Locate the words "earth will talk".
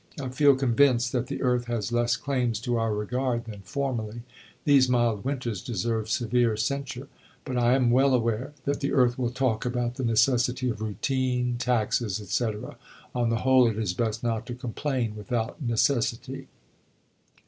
8.93-9.63